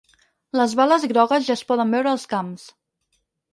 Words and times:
Les 0.59 0.73
bales 0.79 1.05
grogues 1.11 1.45
ja 1.49 1.53
es 1.59 1.63
poden 1.73 1.95
veure 1.99 2.13
als 2.15 2.27
camps. 2.35 2.67